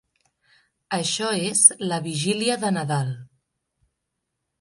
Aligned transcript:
Això 0.97 1.27
és 1.49 1.61
la 1.91 1.99
vigília 2.07 2.57
de 2.65 2.73
Nadal. 2.79 3.13